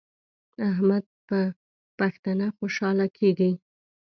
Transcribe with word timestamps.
احمد 0.69 1.05
په 1.27 1.39
پښتنه 1.99 2.45
خوشحاله 2.57 3.05
کیږي. 3.17 3.51